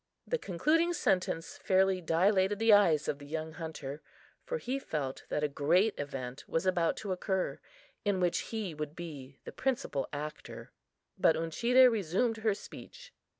[0.25, 4.01] The concluding sentence fairly dilated the eyes of the young hunter,
[4.43, 7.59] for he felt that a great event was about to occur,
[8.03, 10.71] in which he would be the principal actor.
[11.19, 13.13] But Uncheedah resumed her speech.